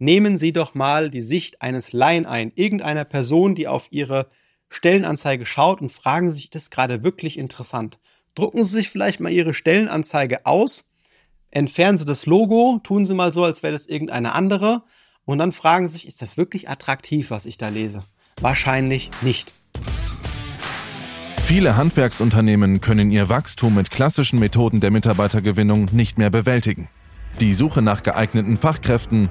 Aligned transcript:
nehmen 0.00 0.38
Sie 0.38 0.52
doch 0.52 0.74
mal 0.74 1.10
die 1.10 1.20
Sicht 1.20 1.62
eines 1.62 1.92
Laien 1.92 2.26
ein, 2.26 2.50
irgendeiner 2.56 3.04
Person, 3.04 3.54
die 3.54 3.68
auf 3.68 3.86
Ihre 3.90 4.28
Stellenanzeige 4.68 5.46
schaut 5.46 5.80
und 5.80 5.92
fragen 5.92 6.32
sich, 6.32 6.50
das 6.50 6.64
ist 6.64 6.70
gerade 6.70 7.04
wirklich 7.04 7.38
interessant. 7.38 7.98
Drucken 8.34 8.64
Sie 8.64 8.74
sich 8.74 8.88
vielleicht 8.88 9.20
mal 9.20 9.30
Ihre 9.30 9.54
Stellenanzeige 9.54 10.46
aus, 10.46 10.88
entfernen 11.50 11.98
Sie 11.98 12.04
das 12.04 12.26
Logo, 12.26 12.80
tun 12.82 13.06
Sie 13.06 13.14
mal 13.14 13.32
so, 13.32 13.44
als 13.44 13.62
wäre 13.62 13.72
das 13.72 13.86
irgendeine 13.86 14.32
andere 14.32 14.82
und 15.24 15.38
dann 15.38 15.52
fragen 15.52 15.86
Sie 15.86 15.94
sich, 15.94 16.08
ist 16.08 16.22
das 16.22 16.36
wirklich 16.36 16.68
attraktiv, 16.68 17.30
was 17.30 17.46
ich 17.46 17.58
da 17.58 17.68
lese? 17.68 18.00
Wahrscheinlich 18.40 19.10
nicht. 19.20 19.52
Viele 21.42 21.76
Handwerksunternehmen 21.76 22.80
können 22.80 23.10
ihr 23.10 23.28
Wachstum 23.28 23.74
mit 23.74 23.90
klassischen 23.90 24.38
Methoden 24.38 24.80
der 24.80 24.92
Mitarbeitergewinnung 24.92 25.88
nicht 25.92 26.16
mehr 26.16 26.30
bewältigen. 26.30 26.88
Die 27.40 27.54
Suche 27.54 27.82
nach 27.82 28.02
geeigneten 28.02 28.56
Fachkräften, 28.56 29.30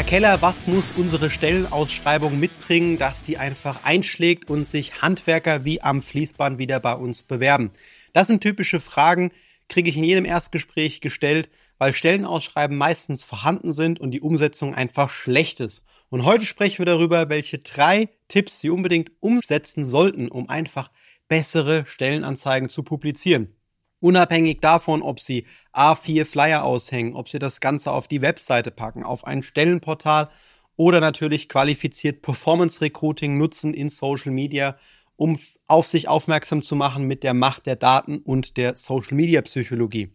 Herr 0.00 0.06
Keller, 0.06 0.40
was 0.40 0.66
muss 0.66 0.92
unsere 0.92 1.28
Stellenausschreibung 1.28 2.40
mitbringen, 2.40 2.96
dass 2.96 3.22
die 3.22 3.36
einfach 3.36 3.84
einschlägt 3.84 4.48
und 4.48 4.64
sich 4.64 5.02
Handwerker 5.02 5.66
wie 5.66 5.82
am 5.82 6.00
Fließband 6.00 6.56
wieder 6.56 6.80
bei 6.80 6.94
uns 6.94 7.22
bewerben? 7.22 7.70
Das 8.14 8.26
sind 8.26 8.42
typische 8.42 8.80
Fragen, 8.80 9.30
kriege 9.68 9.90
ich 9.90 9.98
in 9.98 10.04
jedem 10.04 10.24
Erstgespräch 10.24 11.02
gestellt, 11.02 11.50
weil 11.76 11.92
Stellenausschreiben 11.92 12.78
meistens 12.78 13.24
vorhanden 13.24 13.74
sind 13.74 14.00
und 14.00 14.12
die 14.12 14.22
Umsetzung 14.22 14.74
einfach 14.74 15.10
schlecht 15.10 15.60
ist. 15.60 15.84
Und 16.08 16.24
heute 16.24 16.46
sprechen 16.46 16.78
wir 16.78 16.86
darüber, 16.86 17.28
welche 17.28 17.58
drei 17.58 18.08
Tipps 18.28 18.60
Sie 18.60 18.70
unbedingt 18.70 19.12
umsetzen 19.20 19.84
sollten, 19.84 20.28
um 20.28 20.48
einfach 20.48 20.90
bessere 21.28 21.84
Stellenanzeigen 21.84 22.70
zu 22.70 22.84
publizieren. 22.84 23.54
Unabhängig 24.00 24.60
davon, 24.60 25.02
ob 25.02 25.20
sie 25.20 25.46
A4 25.74 26.24
Flyer 26.24 26.64
aushängen, 26.64 27.14
ob 27.14 27.28
sie 27.28 27.38
das 27.38 27.60
Ganze 27.60 27.92
auf 27.92 28.08
die 28.08 28.22
Webseite 28.22 28.70
packen, 28.70 29.04
auf 29.04 29.26
ein 29.26 29.42
Stellenportal 29.42 30.30
oder 30.76 31.00
natürlich 31.00 31.50
qualifiziert 31.50 32.22
Performance 32.22 32.80
Recruiting 32.80 33.36
nutzen 33.36 33.74
in 33.74 33.90
Social 33.90 34.32
Media, 34.32 34.78
um 35.16 35.38
auf 35.66 35.86
sich 35.86 36.08
aufmerksam 36.08 36.62
zu 36.62 36.74
machen 36.76 37.04
mit 37.04 37.22
der 37.22 37.34
Macht 37.34 37.66
der 37.66 37.76
Daten 37.76 38.18
und 38.18 38.56
der 38.56 38.74
Social 38.76 39.14
Media 39.14 39.42
Psychologie. 39.42 40.14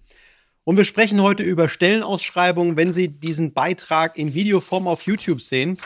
Und 0.63 0.77
wir 0.77 0.85
sprechen 0.85 1.21
heute 1.21 1.43
über 1.43 1.69
Stellenausschreibungen. 1.69 2.75
Wenn 2.75 2.91
Sie 2.91 3.09
diesen 3.09 3.53
Beitrag 3.53 4.17
in 4.17 4.33
Videoform 4.33 4.87
auf 4.87 5.03
YouTube 5.03 5.41
sehen, 5.41 5.77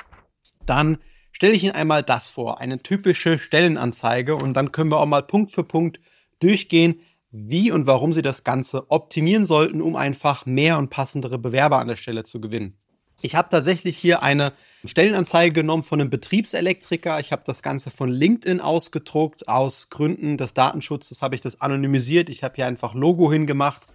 dann 0.65 0.99
stelle 1.33 1.53
ich 1.53 1.65
Ihnen 1.65 1.75
einmal 1.75 2.01
das 2.01 2.29
vor, 2.29 2.61
eine 2.61 2.81
typische 2.81 3.37
Stellenanzeige 3.37 4.37
und 4.37 4.53
dann 4.53 4.71
können 4.71 4.89
wir 4.89 4.99
auch 5.01 5.05
mal 5.05 5.23
Punkt 5.23 5.51
für 5.51 5.65
Punkt 5.65 5.99
durchgehen, 6.39 7.01
wie 7.31 7.71
und 7.71 7.87
warum 7.87 8.13
Sie 8.13 8.21
das 8.21 8.43
Ganze 8.43 8.89
optimieren 8.89 9.45
sollten, 9.45 9.81
um 9.81 9.95
einfach 9.95 10.45
mehr 10.45 10.77
und 10.77 10.89
passendere 10.89 11.37
Bewerber 11.37 11.79
an 11.79 11.87
der 11.87 11.95
Stelle 11.95 12.23
zu 12.23 12.41
gewinnen. 12.41 12.75
Ich 13.21 13.35
habe 13.35 13.49
tatsächlich 13.49 13.97
hier 13.97 14.23
eine 14.23 14.53
Stellenanzeige 14.85 15.53
genommen 15.53 15.83
von 15.83 15.99
einem 15.99 16.09
Betriebselektriker. 16.09 17.19
Ich 17.19 17.31
habe 17.31 17.41
das 17.45 17.61
Ganze 17.61 17.89
von 17.89 18.09
LinkedIn 18.09 18.61
ausgedruckt. 18.61 19.47
Aus 19.49 19.89
Gründen 19.89 20.37
des 20.37 20.53
Datenschutzes 20.53 21.21
habe 21.21 21.35
ich 21.35 21.41
das 21.41 21.59
anonymisiert. 21.59 22.29
Ich 22.29 22.43
habe 22.43 22.55
hier 22.55 22.67
einfach 22.67 22.93
Logo 22.93 23.31
hingemacht 23.31 23.87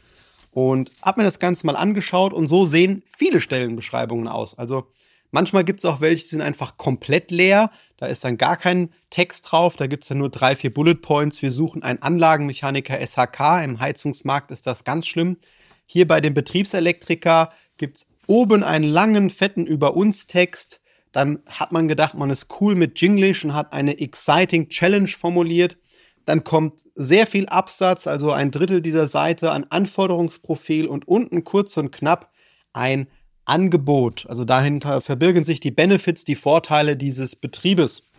und 0.53 0.91
habe 1.03 1.21
mir 1.21 1.25
das 1.25 1.39
Ganze 1.39 1.67
mal 1.67 1.77
angeschaut. 1.77 2.35
Und 2.35 2.49
so 2.49 2.67
sehen 2.67 3.03
viele 3.07 3.41
Stellenbeschreibungen 3.41 4.29
aus. 4.29 4.59
Also 4.59 4.89
Manchmal 5.35 5.65
gibt 5.65 5.81
es 5.81 5.85
auch 5.85 6.01
welche, 6.01 6.23
die 6.23 6.29
sind 6.29 6.43
einfach 6.43 6.77
komplett 6.77 7.33
leer. 7.33 7.73
Da 7.97 8.07
ist 8.07 8.23
dann 8.23 8.39
gar 8.39 8.57
kein 8.57 8.91
Text 9.11 9.51
drauf. 9.51 9.75
Da 9.75 9.89
gibt 9.89 10.05
es 10.05 10.09
dann 10.09 10.19
nur 10.19 10.31
drei, 10.31 10.55
vier 10.55 10.73
Bullet 10.73 10.95
Points. 10.95 11.43
Wir 11.43 11.51
suchen 11.51 11.83
einen 11.83 12.01
Anlagenmechaniker 12.01 13.05
SHK. 13.05 13.65
Im 13.65 13.81
Heizungsmarkt 13.81 14.53
ist 14.53 14.65
das 14.69 14.85
ganz 14.85 15.09
schlimm. 15.09 15.39
Hier 15.87 16.07
bei 16.07 16.21
dem 16.21 16.35
Betriebselektriker 16.35 17.51
gibt 17.79 17.97
es 17.97 18.07
oben 18.29 18.63
einen 18.63 18.85
langen, 18.85 19.29
fetten 19.29 19.67
Über 19.67 19.97
uns 19.97 20.29
Text. 20.29 20.81
Dann 21.11 21.41
hat 21.47 21.73
man 21.73 21.89
gedacht, 21.89 22.15
man 22.15 22.31
ist 22.31 22.47
cool 22.61 22.77
mit 22.77 23.01
Jinglish 23.01 23.45
und 23.45 23.55
hat 23.55 23.73
eine 23.73 23.99
exciting 23.99 24.69
Challenge 24.69 25.09
formuliert. 25.09 25.79
Dann 26.27 26.45
kommt 26.45 26.83
sehr 26.95 27.27
viel 27.27 27.47
Absatz, 27.47 28.07
also 28.07 28.31
ein 28.31 28.53
Drittel 28.53 28.83
dieser 28.83 29.09
Seite, 29.09 29.51
ein 29.51 29.69
Anforderungsprofil 29.69 30.87
und 30.87 31.09
unten 31.09 31.43
kurz 31.43 31.77
und 31.77 31.91
knapp 31.91 32.31
ein 32.73 33.09
Angebot. 33.45 34.27
Also 34.29 34.45
dahinter 34.45 35.01
verbirgen 35.01 35.45
sich 35.45 35.61
die 35.61 35.71
Benefits, 35.71 36.25
die 36.25 36.35
Vorteile 36.35 36.97
dieses 36.97 37.37
Betriebes. 37.37 38.11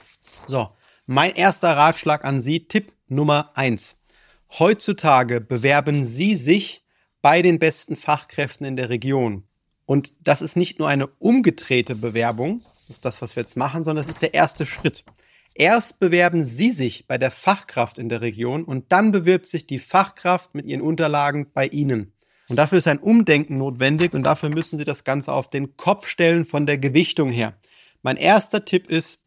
So, 0.47 0.69
mein 1.05 1.35
erster 1.35 1.75
Ratschlag 1.75 2.25
an 2.25 2.41
Sie, 2.41 2.67
Tipp 2.67 2.93
Nummer 3.07 3.51
eins: 3.55 3.97
Heutzutage 4.59 5.41
bewerben 5.41 6.03
Sie 6.03 6.35
sich 6.35 6.83
bei 7.21 7.41
den 7.41 7.59
besten 7.59 7.95
Fachkräften 7.95 8.65
in 8.65 8.75
der 8.75 8.89
Region. 8.89 9.43
Und 9.85 10.13
das 10.21 10.41
ist 10.41 10.55
nicht 10.55 10.79
nur 10.79 10.87
eine 10.87 11.07
umgedrehte 11.07 11.95
Bewerbung, 11.95 12.63
das 12.87 12.97
ist 12.97 13.05
das, 13.05 13.21
was 13.21 13.35
wir 13.35 13.41
jetzt 13.41 13.57
machen, 13.57 13.83
sondern 13.83 14.05
das 14.05 14.13
ist 14.13 14.21
der 14.21 14.33
erste 14.33 14.65
Schritt. 14.65 15.03
Erst 15.55 15.99
bewerben 15.99 16.43
Sie 16.43 16.69
sich 16.69 17.07
bei 17.07 17.17
der 17.17 17.31
Fachkraft 17.31 17.97
in 17.97 18.09
der 18.09 18.21
Region 18.21 18.65
und 18.65 18.91
dann 18.91 19.11
bewirbt 19.11 19.47
sich 19.47 19.65
die 19.65 19.79
Fachkraft 19.79 20.53
mit 20.53 20.65
ihren 20.65 20.81
Unterlagen 20.81 21.47
bei 21.53 21.67
Ihnen. 21.67 22.11
Und 22.47 22.57
dafür 22.57 22.77
ist 22.77 22.87
ein 22.87 22.99
Umdenken 22.99 23.57
notwendig 23.57 24.13
und 24.13 24.23
dafür 24.23 24.49
müssen 24.49 24.77
Sie 24.77 24.83
das 24.83 25.03
Ganze 25.03 25.33
auf 25.33 25.47
den 25.47 25.77
Kopf 25.77 26.07
stellen 26.07 26.45
von 26.45 26.65
der 26.65 26.77
Gewichtung 26.77 27.29
her. 27.29 27.53
Mein 28.03 28.17
erster 28.17 28.65
Tipp 28.65 28.87
ist, 28.87 29.23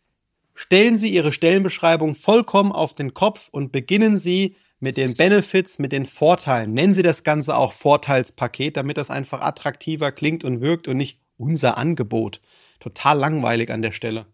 stellen 0.54 0.96
Sie 0.96 1.08
Ihre 1.08 1.32
Stellenbeschreibung 1.32 2.14
vollkommen 2.14 2.72
auf 2.72 2.94
den 2.94 3.14
Kopf 3.14 3.48
und 3.50 3.72
beginnen 3.72 4.18
Sie 4.18 4.56
mit 4.80 4.96
den 4.96 5.14
Benefits, 5.14 5.78
mit 5.78 5.90
den 5.90 6.06
Vorteilen. 6.06 6.72
Nennen 6.72 6.92
Sie 6.92 7.02
das 7.02 7.24
Ganze 7.24 7.56
auch 7.56 7.72
Vorteilspaket, 7.72 8.76
damit 8.76 8.96
das 8.96 9.10
einfach 9.10 9.40
attraktiver 9.40 10.12
klingt 10.12 10.44
und 10.44 10.60
wirkt 10.60 10.86
und 10.86 10.96
nicht 10.96 11.20
unser 11.36 11.78
Angebot. 11.78 12.40
Total 12.78 13.18
langweilig 13.18 13.70
an 13.70 13.82
der 13.82 13.92
Stelle. 13.92 14.26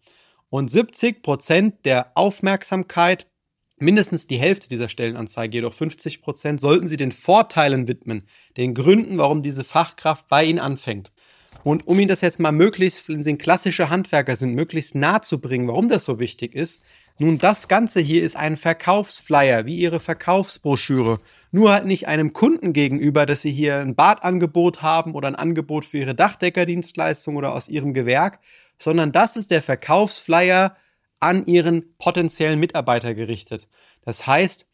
Und 0.49 0.69
70 0.69 1.23
Prozent 1.23 1.85
der 1.85 2.11
Aufmerksamkeit 2.15 3.25
mindestens 3.77 4.27
die 4.27 4.37
Hälfte 4.37 4.69
dieser 4.69 4.89
Stellenanzeige, 4.89 5.57
jedoch 5.57 5.73
50 5.73 6.21
Prozent, 6.21 6.61
sollten 6.61 6.87
Sie 6.87 6.97
den 6.97 7.11
Vorteilen 7.11 7.87
widmen, 7.87 8.23
den 8.57 8.73
Gründen, 8.73 9.17
warum 9.17 9.41
diese 9.41 9.63
Fachkraft 9.63 10.27
bei 10.27 10.45
Ihnen 10.45 10.59
anfängt. 10.59 11.11
Und 11.63 11.87
um 11.87 11.99
Ihnen 11.99 12.07
das 12.07 12.21
jetzt 12.21 12.39
mal 12.39 12.51
möglichst, 12.51 13.09
wenn 13.09 13.23
Sie 13.23 13.31
ein 13.31 13.37
klassischer 13.37 13.89
Handwerker 13.89 14.35
sind, 14.35 14.53
möglichst 14.53 14.93
nahe 14.93 15.21
zu 15.21 15.41
bringen, 15.41 15.67
warum 15.67 15.89
das 15.89 16.05
so 16.05 16.19
wichtig 16.19 16.53
ist, 16.53 16.81
nun, 17.17 17.37
das 17.37 17.69
Ganze 17.69 18.01
hier 18.01 18.23
ist 18.23 18.35
ein 18.35 18.57
Verkaufsflyer, 18.57 19.65
wie 19.65 19.77
Ihre 19.77 20.01
Verkaufsbroschüre. 20.01 21.21
Nur 21.49 21.71
halt 21.71 21.85
nicht 21.85 22.09
einem 22.09 22.33
Kunden 22.33 22.73
gegenüber, 22.73 23.25
dass 23.25 23.41
Sie 23.41 23.53
hier 23.53 23.77
ein 23.77 23.95
Badangebot 23.95 24.81
haben 24.81 25.15
oder 25.15 25.29
ein 25.29 25.35
Angebot 25.35 25.85
für 25.85 25.99
Ihre 25.99 26.13
Dachdeckerdienstleistung 26.13 27.37
oder 27.37 27.53
aus 27.53 27.69
Ihrem 27.69 27.93
Gewerk, 27.93 28.41
sondern 28.77 29.13
das 29.13 29.37
ist 29.37 29.49
der 29.49 29.61
Verkaufsflyer 29.61 30.75
an 31.19 31.45
ihren 31.45 31.95
potenziellen 31.97 32.59
Mitarbeiter 32.59 33.13
gerichtet. 33.13 33.67
Das 34.01 34.27
heißt, 34.27 34.67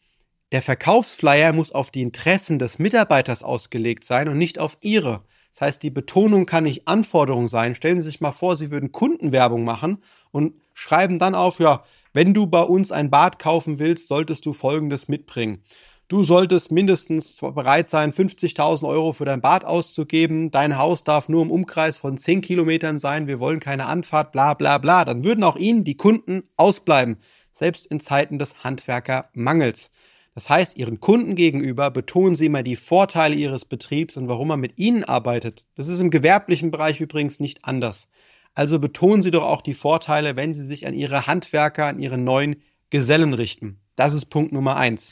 der 0.52 0.62
Verkaufsflyer 0.62 1.52
muss 1.52 1.72
auf 1.72 1.90
die 1.90 2.02
Interessen 2.02 2.58
des 2.58 2.78
Mitarbeiters 2.78 3.42
ausgelegt 3.42 4.04
sein 4.04 4.28
und 4.28 4.36
nicht 4.36 4.58
auf 4.58 4.76
ihre. 4.82 5.24
Das 5.50 5.62
heißt, 5.62 5.82
die 5.82 5.90
Betonung 5.90 6.46
kann 6.46 6.64
nicht 6.64 6.88
Anforderung 6.88 7.48
sein. 7.48 7.74
Stellen 7.74 7.98
Sie 7.98 8.06
sich 8.06 8.20
mal 8.20 8.32
vor, 8.32 8.56
Sie 8.56 8.70
würden 8.70 8.92
Kundenwerbung 8.92 9.64
machen 9.64 10.02
und 10.30 10.54
schreiben 10.74 11.18
dann 11.18 11.34
auf, 11.34 11.58
ja, 11.58 11.84
wenn 12.12 12.34
du 12.34 12.46
bei 12.46 12.62
uns 12.62 12.92
ein 12.92 13.10
Bad 13.10 13.38
kaufen 13.38 13.78
willst, 13.78 14.08
solltest 14.08 14.44
du 14.44 14.52
Folgendes 14.52 15.08
mitbringen. 15.08 15.62
Du 16.08 16.24
solltest 16.24 16.70
mindestens 16.72 17.38
bereit 17.40 17.88
sein, 17.88 18.12
50.000 18.12 18.86
Euro 18.86 19.12
für 19.12 19.24
dein 19.24 19.40
Bad 19.40 19.64
auszugeben. 19.64 20.50
Dein 20.50 20.76
Haus 20.76 21.04
darf 21.04 21.28
nur 21.28 21.42
im 21.42 21.50
Umkreis 21.50 21.96
von 21.96 22.18
10 22.18 22.42
Kilometern 22.42 22.98
sein. 22.98 23.26
Wir 23.26 23.40
wollen 23.40 23.60
keine 23.60 23.86
Anfahrt, 23.86 24.32
bla 24.32 24.54
bla 24.54 24.78
bla. 24.78 25.04
Dann 25.06 25.24
würden 25.24 25.42
auch 25.42 25.56
Ihnen 25.56 25.84
die 25.84 25.96
Kunden 25.96 26.42
ausbleiben, 26.56 27.16
selbst 27.50 27.86
in 27.86 27.98
Zeiten 27.98 28.38
des 28.38 28.62
Handwerkermangels. 28.62 29.90
Das 30.34 30.48
heißt, 30.48 30.78
Ihren 30.78 31.00
Kunden 31.00 31.34
gegenüber 31.34 31.90
betonen 31.90 32.36
Sie 32.36 32.46
immer 32.46 32.62
die 32.62 32.76
Vorteile 32.76 33.34
Ihres 33.34 33.64
Betriebs 33.64 34.16
und 34.16 34.28
warum 34.28 34.48
man 34.48 34.60
mit 34.60 34.78
Ihnen 34.78 35.04
arbeitet. 35.04 35.64
Das 35.76 35.88
ist 35.88 36.00
im 36.00 36.10
gewerblichen 36.10 36.70
Bereich 36.70 37.00
übrigens 37.00 37.40
nicht 37.40 37.64
anders. 37.64 38.08
Also 38.54 38.78
betonen 38.78 39.22
Sie 39.22 39.30
doch 39.30 39.44
auch 39.44 39.62
die 39.62 39.74
Vorteile, 39.74 40.36
wenn 40.36 40.54
Sie 40.54 40.64
sich 40.64 40.86
an 40.86 40.94
Ihre 40.94 41.26
Handwerker, 41.26 41.86
an 41.86 42.00
Ihre 42.00 42.18
neuen 42.18 42.56
Gesellen 42.90 43.34
richten. 43.34 43.80
Das 43.96 44.14
ist 44.14 44.26
Punkt 44.26 44.52
Nummer 44.52 44.76
eins. 44.76 45.10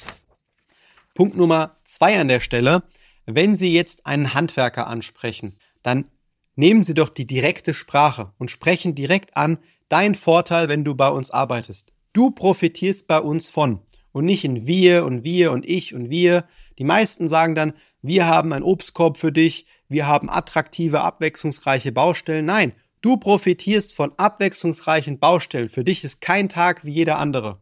Punkt 1.21 1.37
Nummer 1.37 1.77
zwei 1.85 2.19
an 2.19 2.29
der 2.29 2.41
Stelle. 2.41 2.83
Wenn 3.27 3.55
Sie 3.55 3.75
jetzt 3.75 4.07
einen 4.07 4.33
Handwerker 4.33 4.87
ansprechen, 4.87 5.59
dann 5.83 6.07
Nehmen 6.57 6.83
Sie 6.83 6.95
doch 6.95 7.11
die 7.11 7.27
direkte 7.27 7.75
Sprache 7.75 8.33
und 8.39 8.51
sprechen 8.51 8.95
direkt 8.95 9.37
an 9.37 9.59
dein 9.91 10.15
Vorteil, 10.15 10.71
wenn 10.71 10.83
du 10.83 10.95
bei 10.95 11.09
uns 11.09 11.31
arbeitest. 11.31 11.93
Du 12.15 12.31
profitierst 12.31 13.07
bei 13.07 13.19
uns 13.19 13.51
von 13.51 13.81
und 14.13 14.25
nicht 14.25 14.45
in 14.45 14.67
wir 14.67 15.05
und 15.05 15.23
wir 15.23 15.53
und 15.53 15.67
ich 15.67 15.95
und 15.95 16.09
wir. 16.09 16.45
Die 16.79 16.85
meisten 16.85 17.29
sagen 17.29 17.55
dann, 17.55 17.75
wir 18.01 18.27
haben 18.27 18.55
einen 18.55 18.65
Obstkorb 18.65 19.19
für 19.19 19.31
dich, 19.31 19.67
wir 19.89 20.07
haben 20.07 20.31
attraktive, 20.31 21.03
abwechslungsreiche 21.03 21.93
Baustellen. 21.93 22.47
Nein, 22.47 22.73
du 23.03 23.19
profitierst 23.19 23.95
von 23.95 24.13
abwechslungsreichen 24.17 25.19
Baustellen. 25.19 25.69
Für 25.69 25.85
dich 25.85 26.03
ist 26.03 26.23
kein 26.23 26.49
Tag 26.49 26.85
wie 26.85 26.93
jeder 26.93 27.19
andere. 27.19 27.61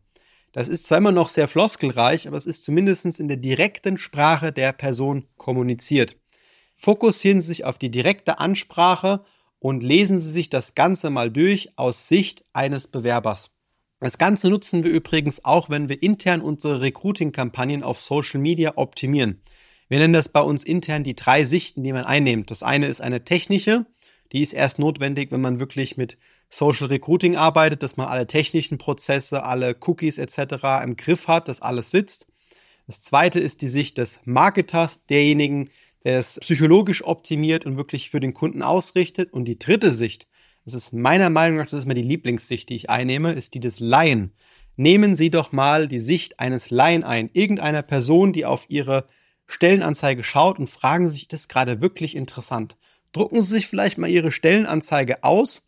Das 0.58 0.66
ist 0.66 0.88
zwar 0.88 0.99
immer 0.99 1.12
noch 1.12 1.28
sehr 1.28 1.46
floskelreich, 1.46 2.26
aber 2.26 2.37
es 2.37 2.44
ist 2.44 2.64
zumindest 2.64 3.20
in 3.20 3.28
der 3.28 3.37
direkten 3.37 3.96
Sprache 3.96 4.50
der 4.50 4.72
Person 4.72 5.25
kommuniziert. 5.37 6.16
Fokussieren 6.75 7.40
Sie 7.40 7.46
sich 7.46 7.64
auf 7.64 7.78
die 7.78 7.93
direkte 7.93 8.40
Ansprache 8.40 9.22
und 9.60 9.84
lesen 9.84 10.19
Sie 10.19 10.32
sich 10.32 10.50
das 10.50 10.75
Ganze 10.75 11.10
mal 11.10 11.31
durch 11.31 11.78
aus 11.78 12.08
Sicht 12.08 12.44
eines 12.55 12.88
Bewerbers. 12.88 13.52
Das 14.00 14.19
Ganze 14.19 14.50
nutzen 14.50 14.82
wir 14.82 14.90
übrigens 14.90 15.44
auch, 15.44 15.70
wenn 15.70 15.88
wir 15.88 16.02
intern 16.02 16.40
unsere 16.40 16.81
Recruiting-Kampagnen 16.81 17.84
auf 17.84 18.00
Social 18.00 18.40
Media 18.40 18.72
optimieren. 18.75 19.40
Wir 19.88 20.00
nennen 20.00 20.12
das 20.12 20.28
bei 20.28 20.40
uns 20.40 20.64
intern 20.64 21.04
die 21.04 21.14
drei 21.14 21.44
Sichten, 21.44 21.84
die 21.84 21.93
man 21.93 22.04
einnimmt. 22.04 22.50
Das 22.50 22.64
eine 22.64 22.88
ist 22.88 23.00
eine 23.00 23.25
technische, 23.25 23.87
die 24.32 24.43
ist 24.43 24.54
erst 24.54 24.81
notwendig, 24.81 25.31
wenn 25.31 25.40
man 25.40 25.61
wirklich 25.61 25.96
mit 25.96 26.19
Social 26.50 26.86
Recruiting 26.86 27.36
arbeitet, 27.36 27.82
dass 27.82 27.96
man 27.96 28.06
alle 28.06 28.26
technischen 28.26 28.78
Prozesse, 28.78 29.44
alle 29.44 29.76
Cookies 29.80 30.18
etc. 30.18 30.82
im 30.84 30.96
Griff 30.96 31.28
hat, 31.28 31.48
dass 31.48 31.60
alles 31.60 31.90
sitzt. 31.90 32.26
Das 32.86 33.00
zweite 33.00 33.38
ist 33.38 33.60
die 33.60 33.68
Sicht 33.68 33.98
des 33.98 34.20
Marketers, 34.24 35.04
derjenigen, 35.04 35.70
der 36.04 36.18
es 36.18 36.38
psychologisch 36.40 37.04
optimiert 37.04 37.66
und 37.66 37.76
wirklich 37.76 38.08
für 38.08 38.20
den 38.20 38.32
Kunden 38.32 38.62
ausrichtet. 38.62 39.32
Und 39.32 39.44
die 39.46 39.58
dritte 39.58 39.92
Sicht 39.92 40.26
das 40.68 40.74
ist 40.74 40.92
meiner 40.92 41.30
Meinung 41.30 41.56
nach, 41.56 41.64
das 41.64 41.72
ist 41.72 41.86
mal 41.86 41.94
die 41.94 42.02
Lieblingssicht, 42.02 42.68
die 42.68 42.76
ich 42.76 42.90
einnehme, 42.90 43.32
ist 43.32 43.54
die 43.54 43.60
des 43.60 43.80
Laien. 43.80 44.34
Nehmen 44.76 45.16
Sie 45.16 45.30
doch 45.30 45.50
mal 45.50 45.88
die 45.88 45.98
Sicht 45.98 46.40
eines 46.40 46.70
Laien 46.70 47.04
ein, 47.04 47.30
irgendeiner 47.32 47.80
Person, 47.80 48.34
die 48.34 48.44
auf 48.44 48.66
Ihre 48.68 49.08
Stellenanzeige 49.46 50.22
schaut 50.22 50.58
und 50.58 50.68
fragen 50.68 51.08
sich, 51.08 51.26
das 51.26 51.40
ist 51.40 51.48
gerade 51.48 51.80
wirklich 51.80 52.14
interessant. 52.14 52.76
Drucken 53.12 53.40
Sie 53.40 53.48
sich 53.48 53.66
vielleicht 53.66 53.96
mal 53.96 54.10
Ihre 54.10 54.30
Stellenanzeige 54.30 55.24
aus, 55.24 55.66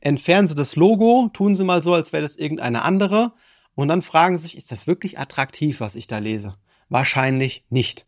entfernen 0.00 0.48
Sie 0.48 0.54
das 0.54 0.76
Logo, 0.76 1.30
tun 1.32 1.54
Sie 1.56 1.64
mal 1.64 1.82
so, 1.82 1.94
als 1.94 2.12
wäre 2.12 2.22
das 2.22 2.36
irgendeine 2.36 2.82
andere 2.82 3.32
und 3.74 3.88
dann 3.88 4.02
fragen 4.02 4.36
Sie 4.36 4.44
sich, 4.44 4.56
ist 4.56 4.72
das 4.72 4.86
wirklich 4.86 5.18
attraktiv, 5.18 5.80
was 5.80 5.94
ich 5.94 6.06
da 6.06 6.18
lese? 6.18 6.56
Wahrscheinlich 6.88 7.64
nicht. 7.70 8.06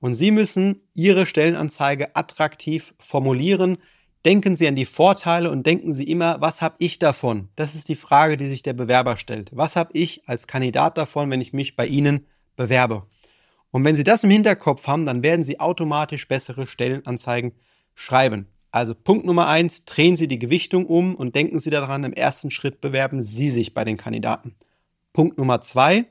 Und 0.00 0.14
Sie 0.14 0.30
müssen 0.30 0.82
Ihre 0.92 1.24
Stellenanzeige 1.24 2.14
attraktiv 2.16 2.94
formulieren, 2.98 3.78
Denken 4.24 4.56
Sie 4.56 4.66
an 4.66 4.74
die 4.74 4.86
Vorteile 4.86 5.50
und 5.50 5.66
denken 5.66 5.92
Sie 5.92 6.04
immer, 6.04 6.40
was 6.40 6.62
habe 6.62 6.76
ich 6.78 6.98
davon? 6.98 7.50
Das 7.56 7.74
ist 7.74 7.90
die 7.90 7.94
Frage, 7.94 8.38
die 8.38 8.48
sich 8.48 8.62
der 8.62 8.72
Bewerber 8.72 9.18
stellt. 9.18 9.50
Was 9.52 9.76
habe 9.76 9.90
ich 9.92 10.26
als 10.26 10.46
Kandidat 10.46 10.96
davon, 10.96 11.30
wenn 11.30 11.42
ich 11.42 11.52
mich 11.52 11.76
bei 11.76 11.86
Ihnen 11.86 12.26
bewerbe? 12.56 13.06
Und 13.70 13.84
wenn 13.84 13.96
Sie 13.96 14.04
das 14.04 14.24
im 14.24 14.30
Hinterkopf 14.30 14.86
haben, 14.86 15.04
dann 15.04 15.22
werden 15.22 15.44
Sie 15.44 15.60
automatisch 15.60 16.26
bessere 16.26 16.66
Stellenanzeigen 16.66 17.52
schreiben. 17.94 18.48
Also 18.74 18.96
Punkt 18.96 19.24
Nummer 19.24 19.46
eins, 19.46 19.84
drehen 19.84 20.16
Sie 20.16 20.26
die 20.26 20.40
Gewichtung 20.40 20.86
um 20.86 21.14
und 21.14 21.36
denken 21.36 21.60
Sie 21.60 21.70
daran, 21.70 22.02
im 22.02 22.12
ersten 22.12 22.50
Schritt 22.50 22.80
bewerben 22.80 23.22
Sie 23.22 23.48
sich 23.48 23.72
bei 23.72 23.84
den 23.84 23.96
Kandidaten. 23.96 24.56
Punkt 25.12 25.38
Nummer 25.38 25.60
zwei, 25.60 26.06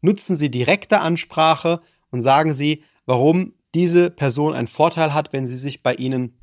nutzen 0.00 0.34
Sie 0.34 0.50
direkte 0.50 1.02
Ansprache 1.02 1.80
und 2.10 2.20
sagen 2.20 2.52
Sie, 2.52 2.82
warum 3.06 3.52
diese 3.76 4.10
Person 4.10 4.54
einen 4.54 4.66
Vorteil 4.66 5.14
hat, 5.14 5.32
wenn 5.32 5.46
sie 5.46 5.56
sich 5.56 5.84
bei 5.84 5.94
Ihnen 5.94 6.36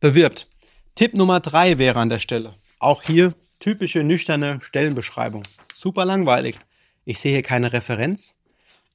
bewirbt. 0.00 0.50
Tipp 0.96 1.14
Nummer 1.14 1.38
drei 1.38 1.78
wäre 1.78 2.00
an 2.00 2.08
der 2.08 2.18
Stelle. 2.18 2.54
Auch 2.80 3.04
hier 3.04 3.34
typische 3.60 4.02
nüchterne 4.02 4.58
Stellenbeschreibung. 4.60 5.44
Super 5.72 6.06
langweilig. 6.06 6.58
Ich 7.04 7.20
sehe 7.20 7.34
hier 7.34 7.42
keine 7.42 7.72
Referenz. 7.72 8.34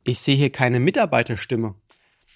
Ich 0.04 0.20
sehe 0.20 0.36
hier 0.36 0.52
keine 0.52 0.82
Mitarbeiterstimme. 0.82 1.76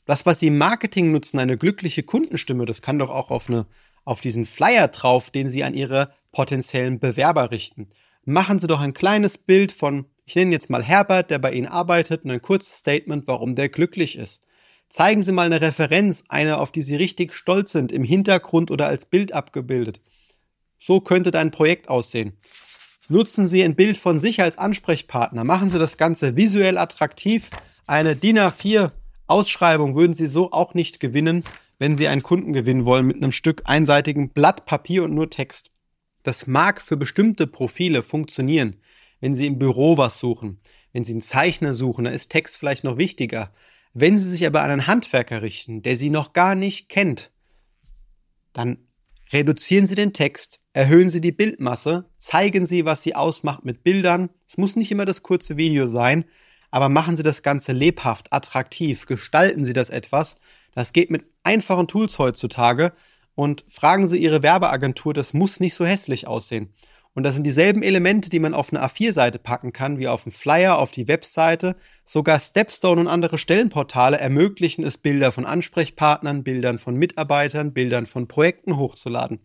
Das, 0.07 0.25
was 0.25 0.39
Sie 0.39 0.48
im 0.48 0.57
Marketing 0.57 1.12
nutzen, 1.12 1.38
eine 1.38 1.57
glückliche 1.57 2.01
Kundenstimme, 2.01 2.65
das 2.65 2.81
kann 2.81 2.98
doch 2.98 3.09
auch 3.09 3.30
auf, 3.30 3.50
eine, 3.50 3.68
auf 4.06 4.21
diesen 4.21 4.45
Flyer 4.45 4.88
drauf, 4.88 5.30
den 5.31 5.50
Sie 5.50 5.65
an 5.65 5.74
Ihre 5.74 6.13
potenziellen 6.31 7.00
Bewerber 7.00 7.51
richten. 7.51 7.89
Machen 8.24 8.59
Sie 8.59 8.68
doch 8.68 8.80
ein 8.80 8.94
kleines 8.94 9.38
Bild 9.38 9.74
von, 9.74 10.06
ich 10.25 10.36
nenne 10.36 10.54
jetzt 10.54 10.69
mal 10.69 10.81
Herbert, 10.81 11.30
der 11.30 11.39
bei 11.39 11.51
Ihnen 11.51 11.68
arbeitet, 11.68 12.24
und 12.24 12.31
ein 12.31 12.42
kurzes 12.42 12.77
Statement, 12.77 13.27
warum 13.27 13.56
der 13.56 13.68
glücklich 13.68 14.18
ist. 14.18 14.44
Zeigen 14.88 15.24
Sie 15.24 15.33
mal 15.33 15.48
eine 15.48 15.59
Referenz, 15.59 16.24
eine, 16.30 16.60
auf 16.60 16.71
die 16.71 16.83
Sie 16.83 16.95
richtig 16.95 17.33
stolz 17.33 17.74
sind, 17.74 17.92
im 17.92 18.06
Hintergrund 18.06 18.71
oder 18.71 18.88
als 18.88 19.07
Bild 19.07 19.33
abgebildet. 19.33 20.00
So 20.80 21.01
könnte 21.01 21.31
dein 21.31 21.51
Projekt 21.51 21.89
aussehen. 21.89 22.38
Nutzen 23.10 23.50
Sie 23.50 23.62
ein 23.62 23.75
Bild 23.75 23.98
von 23.98 24.19
sich 24.19 24.42
als 24.42 24.57
Ansprechpartner. 24.57 25.44
Machen 25.44 25.69
Sie 25.69 25.80
das 25.80 25.98
Ganze 25.98 26.38
visuell 26.38 26.77
attraktiv. 26.77 27.50
Eine 27.86 28.15
DIN 28.15 28.38
A4 28.38 28.92
Ausschreibung 29.27 29.95
würden 29.95 30.13
Sie 30.13 30.27
so 30.27 30.51
auch 30.51 30.74
nicht 30.74 31.00
gewinnen, 31.00 31.44
wenn 31.79 31.95
Sie 31.95 32.07
einen 32.07 32.24
Kunden 32.24 32.53
gewinnen 32.53 32.85
wollen 32.85 33.06
mit 33.06 33.18
einem 33.18 33.31
Stück 33.31 33.62
einseitigen 33.65 34.29
Blatt 34.29 34.65
Papier 34.65 35.03
und 35.03 35.13
nur 35.13 35.29
Text. 35.29 35.71
Das 36.24 36.47
mag 36.47 36.81
für 36.81 36.97
bestimmte 36.97 37.47
Profile 37.47 38.01
funktionieren. 38.01 38.77
Wenn 39.19 39.35
Sie 39.35 39.47
im 39.47 39.59
Büro 39.59 39.97
was 39.97 40.19
suchen, 40.19 40.59
wenn 40.94 41.03
Sie 41.03 41.13
einen 41.13 41.21
Zeichner 41.21 41.74
suchen, 41.74 42.06
da 42.06 42.12
ist 42.12 42.29
Text 42.29 42.57
vielleicht 42.57 42.83
noch 42.83 42.97
wichtiger. 42.97 43.53
Wenn 43.94 44.19
Sie 44.19 44.29
sich 44.29 44.45
aber 44.45 44.62
an 44.62 44.71
einen 44.71 44.88
Handwerker 44.88 45.41
richten, 45.41 45.81
der 45.81 45.95
Sie 45.97 46.09
noch 46.09 46.33
gar 46.33 46.56
nicht 46.56 46.89
kennt, 46.89 47.31
dann 48.53 48.88
reduzieren 49.31 49.88
Sie 49.88 49.95
den 49.95 50.13
Text, 50.13 50.59
erhöhen 50.74 51.09
Sie 51.09 51.21
die 51.21 51.31
Bildmasse, 51.31 52.09
zeigen 52.18 52.65
Sie, 52.65 52.85
was 52.85 53.03
Sie 53.03 53.15
ausmacht 53.15 53.65
mit 53.65 53.83
Bildern. 53.83 54.29
Es 54.47 54.57
muss 54.57 54.75
nicht 54.75 54.91
immer 54.91 55.06
das 55.06 55.24
kurze 55.24 55.57
Video 55.57 55.88
sein, 55.88 56.25
aber 56.72 56.90
machen 56.90 57.16
Sie 57.16 57.24
das 57.24 57.44
Ganze 57.44 57.72
lebhaft, 57.72 58.31
attraktiv, 58.34 59.06
gestalten 59.06 59.66
Sie 59.66 59.74
das 59.74 59.90
etwas. 59.90 60.38
Das 60.74 60.94
geht 60.94 61.10
mit 61.10 61.25
einfachen 61.44 61.88
Tools 61.88 62.19
heutzutage 62.19 62.94
und 63.36 63.66
fragen 63.69 64.08
Sie 64.08 64.18
Ihre 64.18 64.44
Werbeagentur, 64.44 65.14
das 65.14 65.34
muss 65.34 65.60
nicht 65.60 65.74
so 65.74 65.86
hässlich 65.86 66.28
aussehen. 66.28 66.74
Und 67.18 67.24
das 67.24 67.34
sind 67.34 67.46
dieselben 67.46 67.81
Elemente, 67.81 68.30
die 68.30 68.40
man 68.40 68.54
auf 68.54 68.72
eine 68.72 68.86
A4-Seite 68.86 69.40
packen 69.40 69.74
kann, 69.74 69.98
wie 69.98 70.08
auf 70.08 70.28
einen 70.28 70.31
Flyer, 70.31 70.78
auf 70.78 70.92
die 70.92 71.08
Webseite. 71.08 71.75
Sogar 72.06 72.40
Stepstone 72.40 73.02
und 73.02 73.08
andere 73.08 73.40
Stellenportale 73.40 74.20
ermöglichen 74.20 74.84
es, 74.84 75.00
Bilder 75.00 75.31
von 75.31 75.44
Ansprechpartnern, 75.44 76.44
Bildern 76.44 76.78
von 76.78 76.96
Mitarbeitern, 76.96 77.74
Bildern 77.74 78.06
von 78.06 78.28
Projekten 78.28 78.78
hochzuladen. 78.78 79.40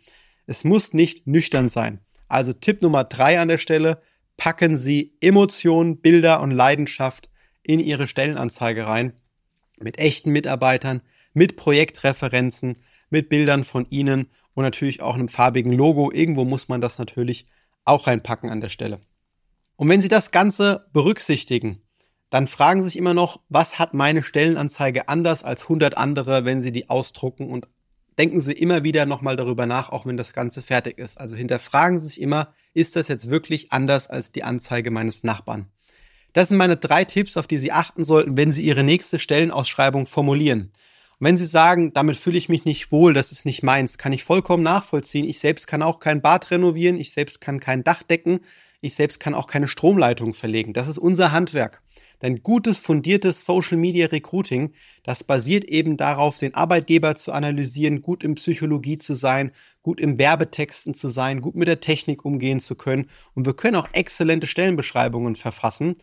Es 0.47 0.65
muss 0.65 0.93
nicht 0.93 1.27
nüchtern 1.27 1.71
sein. 1.71 2.01
Also 2.29 2.53
Tipp 2.53 2.83
Nummer 2.83 3.05
drei 3.05 3.41
an 3.41 3.49
der 3.49 3.57
Stelle, 3.57 4.03
packen 4.37 4.77
Sie 4.77 5.17
Emotionen, 5.21 6.01
Bilder 6.01 6.41
und 6.41 6.51
Leidenschaft 6.51 7.31
in 7.63 7.81
Ihre 7.81 8.07
Stellenanzeige 8.07 8.87
rein. 8.87 9.13
Mit 9.79 9.99
echten 9.99 10.31
Mitarbeitern, 10.31 11.03
mit 11.33 11.57
Projektreferenzen, 11.57 12.75
mit 13.11 13.29
Bildern 13.29 13.65
von 13.65 13.87
Ihnen 13.89 14.31
und 14.55 14.65
natürlich 14.65 15.03
auch 15.03 15.15
einem 15.15 15.29
farbigen 15.29 15.73
Logo. 15.73 16.11
Irgendwo 16.13 16.45
muss 16.45 16.69
man 16.69 16.81
das 16.81 16.99
natürlich 16.99 17.47
auch 17.85 18.07
reinpacken 18.07 18.51
an 18.51 18.61
der 18.61 18.69
Stelle. 18.69 19.01
Und 19.77 19.89
wenn 19.89 20.01
Sie 20.01 20.09
das 20.09 20.31
Ganze 20.31 20.87
berücksichtigen, 20.93 21.83
dann 22.31 22.47
fragen 22.47 22.83
Sie 22.83 22.89
sich 22.89 22.99
immer 22.99 23.15
noch, 23.15 23.41
was 23.49 23.79
hat 23.79 23.95
meine 23.95 24.23
Stellenanzeige 24.23 25.09
anders 25.09 25.45
als 25.45 25.63
100 25.65 25.97
andere, 25.97 26.45
wenn 26.45 26.63
Sie 26.63 26.73
die 26.73 26.89
ausdrucken 26.89 27.51
und 27.51 27.69
denken 28.19 28.41
Sie 28.41 28.53
immer 28.53 28.85
wieder 28.85 29.07
nochmal 29.07 29.37
darüber 29.37 29.67
nach, 29.67 29.91
auch 29.91 30.07
wenn 30.07 30.17
das 30.17 30.33
Ganze 30.33 30.63
fertig 30.63 30.99
ist. 30.99 31.21
Also 31.21 31.37
hinterfragen 31.37 32.01
Sie 32.01 32.07
sich 32.09 32.21
immer, 32.21 32.55
ist 32.75 32.97
das 32.97 33.09
jetzt 33.09 33.31
wirklich 33.31 33.73
anders 33.73 34.09
als 34.09 34.33
die 34.33 34.45
Anzeige 34.45 34.91
meines 34.91 35.25
Nachbarn? 35.25 35.67
Das 36.33 36.49
sind 36.49 36.57
meine 36.57 36.77
drei 36.77 37.05
Tipps, 37.05 37.37
auf 37.37 37.47
die 37.47 37.59
Sie 37.59 37.73
achten 37.73 38.05
sollten, 38.05 38.37
wenn 38.37 38.53
Sie 38.53 38.63
Ihre 38.63 38.85
nächste 38.85 39.19
Stellenausschreibung 39.19 40.07
formulieren. 40.07 40.73
Und 41.19 41.27
wenn 41.27 41.37
Sie 41.37 41.47
sagen, 41.47 41.93
damit 41.93 42.17
fühle 42.17 42.39
ich 42.39 42.49
mich 42.49 42.65
nicht 42.65 42.91
wohl, 42.91 43.13
das 43.13 43.33
ist 43.33 43.45
nicht 43.45 43.63
meins, 43.63 43.99
kann 43.99 44.13
ich 44.13 44.25
vollkommen 44.25 44.63
nachvollziehen. 44.63 45.29
Ich 45.29 45.39
selbst 45.39 45.67
kann 45.67 45.83
auch 45.83 46.01
kein 46.01 46.23
Bad 46.23 46.51
renovieren, 46.51 46.99
ich 46.99 47.13
selbst 47.13 47.41
kann 47.41 47.61
kein 47.61 47.85
Dach 47.85 48.03
decken, 48.03 48.41
ich 48.81 48.95
selbst 48.95 49.21
kann 49.21 49.35
auch 49.35 49.47
keine 49.47 49.69
Stromleitung 49.69 50.33
verlegen. 50.33 50.73
Das 50.73 50.89
ist 50.89 50.99
unser 50.99 51.33
Handwerk. 51.33 51.83
Denn 52.23 52.43
gutes, 52.43 52.79
fundiertes 52.79 53.45
Social 53.45 53.77
Media 53.77 54.07
Recruiting, 54.07 54.73
das 55.03 55.25
basiert 55.25 55.65
eben 55.65 55.97
darauf, 55.97 56.39
den 56.39 56.55
Arbeitgeber 56.55 57.17
zu 57.17 57.33
analysieren, 57.33 58.01
gut 58.01 58.23
in 58.23 58.37
Psychologie 58.37 58.97
zu 58.97 59.15
sein, 59.15 59.51
gut 59.83 60.01
im 60.01 60.19
Werbetexten 60.19 60.95
zu 60.95 61.09
sein, 61.09 61.41
gut 61.41 61.57
mit 61.57 61.69
der 61.69 61.81
Technik 61.81 62.25
umgehen 62.25 62.61
zu 62.61 62.77
können. 62.77 63.11
Und 63.35 63.45
wir 63.45 63.55
können 63.55 63.77
auch 63.77 63.89
exzellente 63.93 64.47
Stellenbeschreibungen 64.47 65.35
verfassen. 65.35 65.97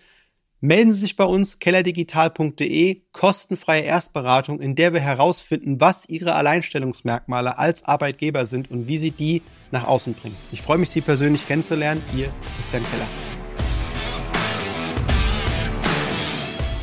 Melden 0.62 0.92
Sie 0.92 1.00
sich 1.00 1.16
bei 1.16 1.24
uns 1.24 1.60
kellerdigital.de, 1.60 3.04
kostenfreie 3.14 3.84
Erstberatung, 3.84 4.60
in 4.60 4.76
der 4.76 4.92
wir 4.92 5.00
herausfinden, 5.00 5.80
was 5.80 6.10
Ihre 6.10 6.36
Alleinstellungsmerkmale 6.36 7.58
als 7.58 7.84
Arbeitgeber 7.84 8.46
sind 8.46 8.70
und 8.70 8.90
wie 8.90 8.98
Sie 8.98 9.12
die 9.12 9.42
nach 9.72 9.88
außen 9.88 10.16
bringen. 10.16 10.36
Ich 10.52 10.62
freue 10.62 10.78
mich, 10.78 10.90
Sie 10.90 11.00
persönlich 11.00 11.46
kennenzulernen. 11.46 12.04
Ihr 12.14 12.30
Christian 12.58 12.84
Keller. 12.92 13.39